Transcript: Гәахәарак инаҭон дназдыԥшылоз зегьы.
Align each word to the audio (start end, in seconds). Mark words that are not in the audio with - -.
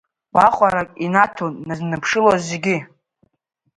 Гәахәарак 0.35 0.89
инаҭон 1.05 1.53
дназдыԥшылоз 1.63 2.41
зегьы. 2.49 2.77